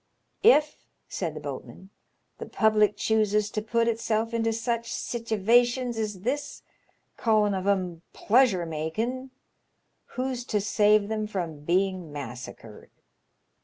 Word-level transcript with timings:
If/* 0.41 0.87
said 1.07 1.35
the 1.35 1.39
boatman, 1.39 1.91
"the 2.39 2.47
public 2.49 2.97
chooses 2.97 3.51
to 3.51 3.61
put 3.61 3.87
itself 3.87 4.33
into 4.33 4.51
sich 4.51 4.87
sittivations 4.89 5.95
as 5.99 6.21
this, 6.21 6.63
callin' 7.19 7.53
of 7.53 7.67
*em 7.67 8.01
pleasure 8.11 8.65
makin', 8.65 9.29
who's 10.15 10.43
to 10.45 10.59
save 10.59 11.07
them 11.07 11.27
from 11.27 11.59
being 11.65 12.11
massacred 12.11 12.89